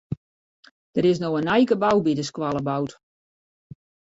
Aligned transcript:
Der 0.95 1.05
is 1.11 1.19
no 1.21 1.29
in 1.39 1.47
nij 1.49 1.65
gebou 1.71 1.97
by 2.05 2.13
de 2.19 2.25
skoalle 2.31 2.61
boud. 2.69 2.91